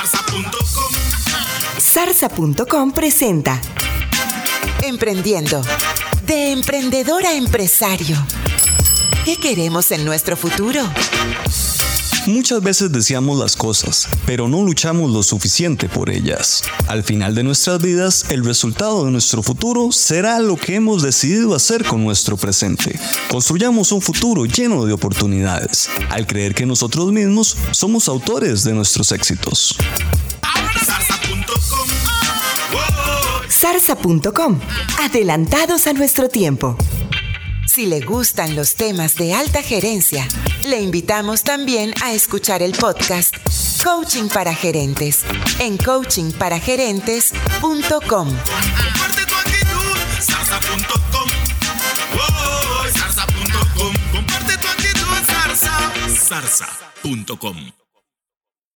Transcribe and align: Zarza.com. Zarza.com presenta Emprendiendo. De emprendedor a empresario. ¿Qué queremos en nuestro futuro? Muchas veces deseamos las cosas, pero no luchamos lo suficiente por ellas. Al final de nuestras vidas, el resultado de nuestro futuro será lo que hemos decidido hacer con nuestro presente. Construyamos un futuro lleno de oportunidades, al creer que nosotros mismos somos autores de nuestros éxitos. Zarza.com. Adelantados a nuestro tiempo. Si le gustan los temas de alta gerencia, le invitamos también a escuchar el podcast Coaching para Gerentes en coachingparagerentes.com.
Zarza.com. 0.00 0.92
Zarza.com 1.78 2.92
presenta 2.92 3.60
Emprendiendo. 4.82 5.60
De 6.24 6.52
emprendedor 6.52 7.26
a 7.26 7.34
empresario. 7.34 8.16
¿Qué 9.26 9.36
queremos 9.36 9.90
en 9.92 10.06
nuestro 10.06 10.38
futuro? 10.38 10.80
Muchas 12.26 12.62
veces 12.62 12.92
deseamos 12.92 13.38
las 13.38 13.56
cosas, 13.56 14.08
pero 14.26 14.46
no 14.48 14.62
luchamos 14.62 15.10
lo 15.10 15.22
suficiente 15.22 15.88
por 15.88 16.10
ellas. 16.10 16.62
Al 16.86 17.02
final 17.02 17.34
de 17.34 17.42
nuestras 17.42 17.80
vidas, 17.80 18.26
el 18.28 18.44
resultado 18.44 19.04
de 19.04 19.10
nuestro 19.10 19.42
futuro 19.42 19.90
será 19.90 20.38
lo 20.38 20.56
que 20.56 20.74
hemos 20.74 21.02
decidido 21.02 21.54
hacer 21.54 21.84
con 21.84 22.04
nuestro 22.04 22.36
presente. 22.36 22.98
Construyamos 23.30 23.92
un 23.92 24.02
futuro 24.02 24.44
lleno 24.44 24.84
de 24.84 24.92
oportunidades, 24.92 25.88
al 26.10 26.26
creer 26.26 26.54
que 26.54 26.66
nosotros 26.66 27.10
mismos 27.10 27.56
somos 27.72 28.08
autores 28.08 28.64
de 28.64 28.74
nuestros 28.74 29.12
éxitos. 29.12 29.76
Zarza.com. 33.50 34.58
Adelantados 35.00 35.86
a 35.86 35.92
nuestro 35.92 36.28
tiempo. 36.28 36.76
Si 37.72 37.86
le 37.86 38.00
gustan 38.00 38.56
los 38.56 38.74
temas 38.74 39.14
de 39.14 39.32
alta 39.32 39.62
gerencia, 39.62 40.26
le 40.64 40.80
invitamos 40.80 41.44
también 41.44 41.94
a 42.02 42.12
escuchar 42.12 42.64
el 42.64 42.72
podcast 42.72 43.32
Coaching 43.84 44.26
para 44.26 44.52
Gerentes 44.52 45.20
en 45.60 45.76
coachingparagerentes.com. 45.76 48.28